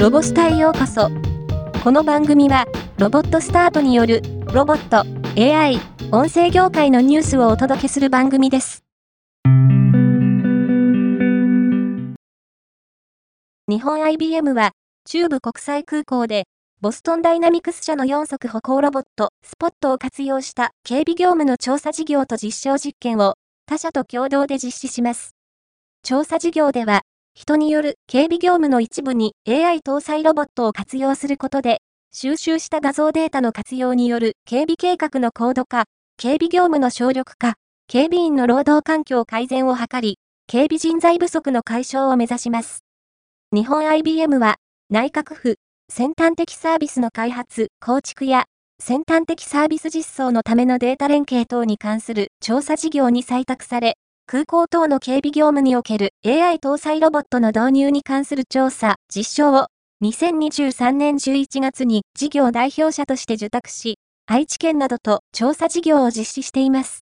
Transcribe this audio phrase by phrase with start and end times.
[0.00, 1.10] ロボスタへようこそ。
[1.84, 2.64] この番組は、
[2.96, 4.22] ロボットスタートによる、
[4.54, 5.04] ロボット、
[5.38, 5.78] AI、
[6.10, 8.82] 音声業界のニュースをお届けする番組です。
[13.68, 14.70] 日本 IBM は、
[15.04, 16.44] 中部国際空港で、
[16.80, 23.34] ボストンダイナミクス社の4足歩行ロボット、スポットを活用した警備業務の調査事業と実証実験を
[23.66, 25.34] 他社と共同で実施します。
[26.02, 27.02] 調査事業では、
[27.40, 31.80] 人による警備業務の一部に AI 搭載ロボットを活用することで、
[32.12, 35.86] 収集した画像データの活用による警備計画の高度化、
[36.18, 37.54] 警備業務の省力化、
[37.88, 40.18] 警備員の労働環境改善を図り、
[40.48, 42.84] 警備人材不足の解消を目指します。
[43.54, 44.56] 日本 IBM は、
[44.90, 45.56] 内閣府、
[45.88, 48.44] 先端的サービスの開発、構築や、
[48.78, 53.96] 先端的サービス実装のためのデータ連携等に関する調査事業に採択され、
[54.32, 59.66] 空港等の警備業務における AI 搭載ロボットの導入に関する調査、実証を
[60.04, 67.00] 2023年11月に事業代表者として受託し、愛知県などと調査事業を実施しています。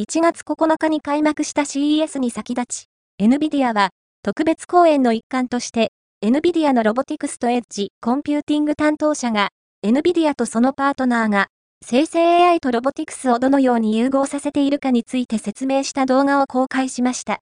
[0.00, 2.88] 1月9日に開幕した CES に先立
[3.20, 3.90] ち、NVIDIA は
[4.24, 9.50] 特別講演の一環として、NVIDIA のロボティクスとエッジコンピューティング担当者が、
[9.84, 11.46] NVIDIA とそのパートナーが
[11.88, 17.38] 生成 AI とロボティクスをどのように融合させているかについて説明した動画を公開しました。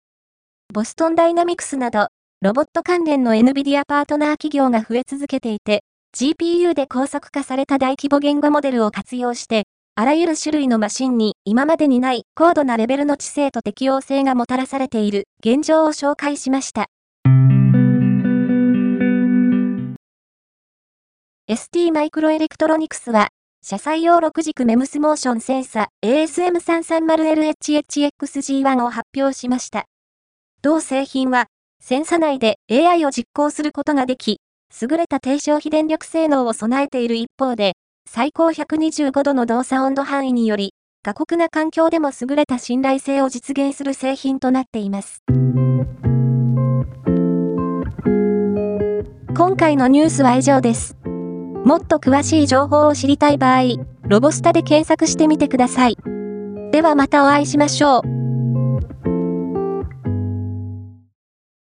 [0.70, 2.09] ボストンダイナミクスなど、
[2.42, 5.81] ロボット関連の NVIDIA パートナー企業が増え続けていて、
[6.14, 9.62] GPU で高速化された大規模言語モデルを活用して、
[9.95, 16.89] あらゆる種類のマシンに今までにない高度なレベルの知性と適応性がもたらされている現状を紹介しました。
[21.48, 23.29] ST マイクロエレクトロニクスは
[23.67, 29.87] 車載用6軸メムスモーションセンサ ASM330LHHXG1 を発表しました。
[30.61, 31.47] 同製品は、
[31.80, 34.42] センサ内で AI を実行することができ、
[34.83, 37.73] 優れた低消費電力性能を備えている一方で、
[38.07, 45.23] 最高125度の動作温度範囲により、過酷な環境でも優れた信頼性を実現する製品となっています。
[49.35, 50.98] 今回のニュースは以上です。
[51.64, 53.63] もっと詳しい情報を知りたい場合、
[54.07, 55.97] ロボスタで検索してみてください。
[56.73, 58.14] ではまたお会いしましょう。